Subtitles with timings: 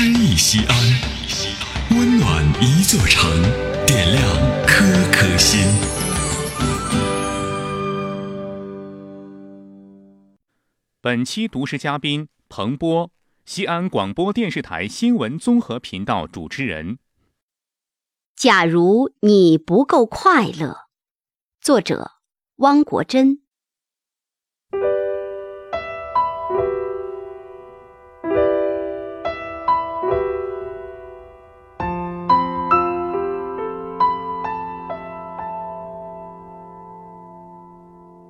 [0.00, 3.28] 诗意西安，温暖一座城，
[3.84, 4.22] 点亮
[4.64, 5.58] 颗颗心。
[11.00, 13.10] 本期读诗嘉宾彭波，
[13.44, 17.00] 西安广播电视台新闻综合频道主持人。
[18.36, 20.86] 假如你不够快乐，
[21.60, 22.12] 作者
[22.58, 23.42] 汪国真。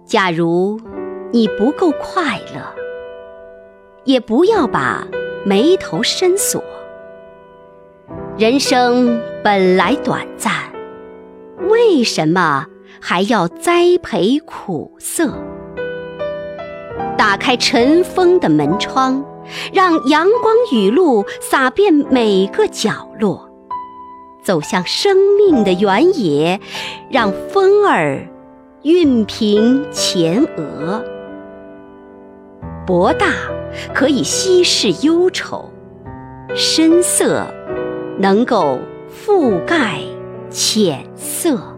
[0.09, 0.80] 假如
[1.33, 2.62] 你不够快乐，
[4.05, 5.07] 也不要把
[5.45, 6.65] 眉头深锁。
[8.39, 10.51] 人生本来短暂，
[11.69, 12.65] 为什么
[12.99, 15.30] 还要栽培苦涩？
[17.19, 19.23] 打开尘封的门窗，
[19.75, 23.47] 让阳光雨露洒遍每个角落。
[24.43, 26.59] 走向生命的原野，
[27.10, 28.27] 让风儿。
[28.84, 31.04] 熨平前额，
[32.87, 33.26] 博大
[33.93, 35.68] 可以稀释忧愁，
[36.54, 37.45] 深色
[38.18, 38.79] 能够
[39.10, 39.98] 覆盖
[40.48, 41.77] 浅色。